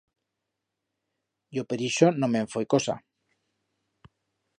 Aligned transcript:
Yo 1.57 1.65
per 1.73 1.77
ixo 1.87 2.09
no 2.23 2.31
me'n 2.37 2.49
foi 2.57 2.67
cosa. 2.75 2.97